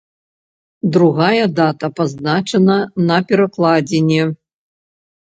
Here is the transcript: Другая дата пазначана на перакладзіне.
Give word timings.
Другая 0.95 1.45
дата 1.59 1.87
пазначана 2.01 2.81
на 3.13 3.23
перакладзіне. 3.31 4.23